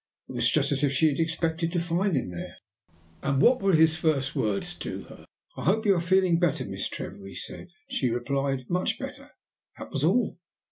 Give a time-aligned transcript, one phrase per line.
[0.27, 2.55] It was just as if she had expected to find him there."
[3.21, 5.25] "And what were his first words to her?"
[5.57, 9.29] "'I hope you are feeling better, Miss Trevor,' he said, and she replied, 'Much better,'
[9.77, 10.39] that was all.